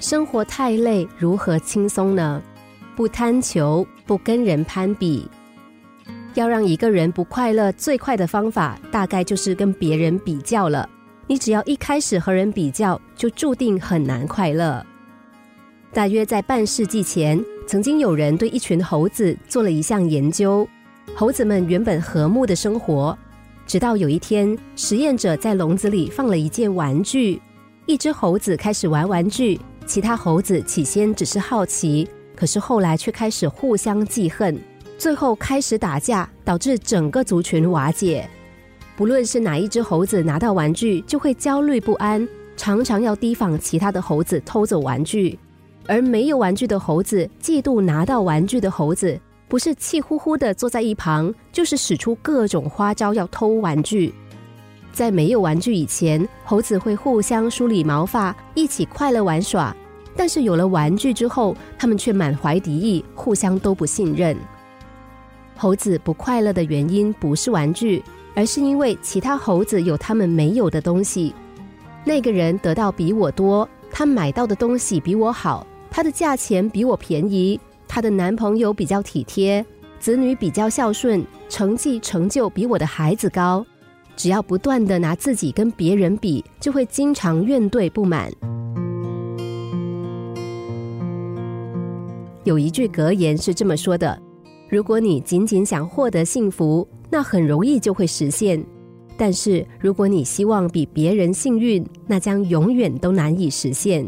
[0.00, 2.40] 生活太累，如何轻松呢？
[2.94, 5.28] 不贪求，不跟人攀比。
[6.34, 10.88] 要让一个人不快乐，最快的方法大概就是跟别人比较了。
[11.26, 14.84] 你只要一开始和人比较，就注定很难快乐。
[15.92, 20.66] 大约在半世纪前，曾经有人对一群猴子做了一项研究。
[21.14, 23.16] 猴子们原本和睦的生活，
[23.66, 27.40] 直到有一天，实验者在笼子里放了一件玩具，
[27.86, 32.06] 一只猴子开始玩玩具，其他猴子起先只是好奇。
[32.36, 34.56] 可是后来却开始互相记恨，
[34.96, 38.28] 最后开始打架，导致整个族群瓦解。
[38.96, 45.36] 不论是哪一只猴子拿到玩具，就会焦虑不安，常常要提防其他的猴子偷走玩具；
[45.86, 49.18] 而没有玩具的猴子嫉妒拿到玩具的猴子，
[49.48, 54.14] 不是气呼呼的坐在一旁，就是使出各种花招要偷玩具。
[54.92, 59.74] 在没有玩具以前，猴子会互相梳理毛发，一起快乐玩耍。
[60.16, 64.36] 但是有了玩具之后，他们却满怀敌意，互相都不信任。
[65.56, 68.02] 猴子不快乐的原因不是玩具，
[68.34, 71.32] 而是因为其他猴子有他们没有的东西。
[72.04, 79.64] 那个人得到比我多，他买到的东西比我好，他的价钱比我便宜，他的男朋友比较体贴，
[80.00, 83.64] 子女比较孝顺，成绩成就比我的孩子高。
[84.18, 88.28] 只要不断的拿自己跟别人比，就会经常怨怼不满。
[92.42, 94.20] 有一句格言是这么说的
[94.68, 98.60] ：“如果你仅仅想获得幸福，那很容易就会实现；
[99.16, 104.04] 但是如果你希望比别人幸运，那将永远都难以实现。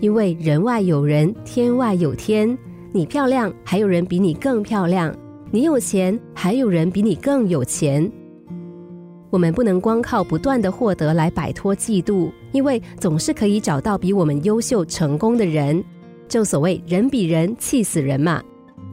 [0.00, 2.56] 因为人外有人，天外有天。
[2.92, 5.12] 你漂亮，还有人比你更漂亮；
[5.50, 8.08] 你有钱，还有人比你更有钱。
[9.32, 15.82] 我们不能光靠不断的获得来摆脱嫉妒，因为总是可以找到比我们优秀、成功的人。”
[16.28, 18.42] 正所谓人比人气死人嘛，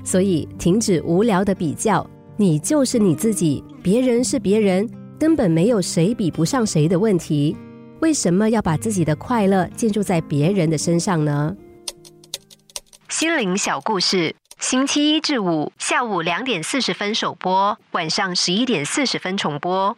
[0.01, 4.89] 所以停止无聊的比较，你就是你自己，别人是别人，
[5.19, 7.55] 根本没有谁比不上谁的问题。
[7.99, 11.53] 为什么要把自己的快乐建筑在别人的身上呢？
[13.09, 19.97] 心灵小故事，星期一至五下午两点四十分首播，晚上十一点四十分重播。